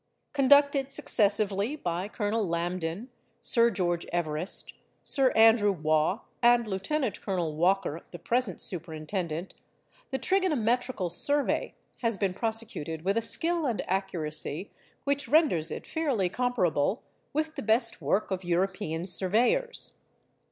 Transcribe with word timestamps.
Conducted 0.33 0.89
successively 0.89 1.75
by 1.75 2.07
Colonel 2.07 2.47
Lambton, 2.47 3.09
Sir 3.39 3.69
George 3.69 4.07
Everest, 4.07 4.73
Sir 5.03 5.29
Andrew 5.33 5.71
Waugh, 5.71 6.21
and 6.41 6.65
Lieut. 6.65 7.21
Col. 7.21 7.53
Walker 7.55 8.01
(the 8.09 8.17
present 8.17 8.59
superintendent), 8.61 9.53
the 10.09 10.17
trigonometrical 10.17 11.11
survey 11.11 11.75
has 11.99 12.17
been 12.17 12.33
prosecuted 12.33 13.03
with 13.05 13.15
a 13.15 13.21
skill 13.21 13.67
and 13.67 13.83
accuracy 13.85 14.71
which 15.03 15.27
renders 15.27 15.69
it 15.69 15.85
fairly 15.85 16.29
comparable 16.29 17.03
with 17.31 17.53
the 17.53 17.61
best 17.61 18.01
work 18.01 18.31
of 18.31 18.43
European 18.43 19.05
surveyors. 19.05 19.99